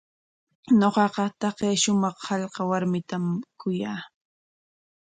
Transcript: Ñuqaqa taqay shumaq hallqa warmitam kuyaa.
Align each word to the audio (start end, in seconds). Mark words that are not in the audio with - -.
Ñuqaqa 0.79 1.25
taqay 1.39 1.75
shumaq 1.81 2.17
hallqa 2.27 2.61
warmitam 2.69 3.25
kuyaa. 3.59 4.01